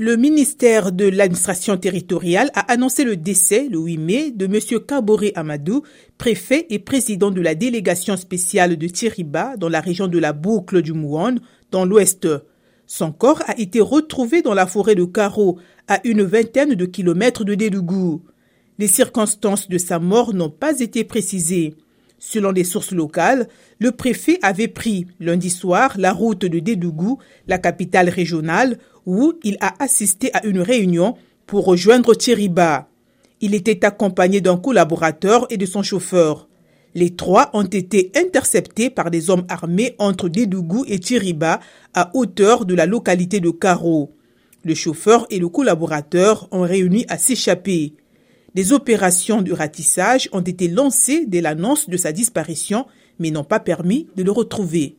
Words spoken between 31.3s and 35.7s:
pour rejoindre Thiriba. Il était accompagné d'un collaborateur et de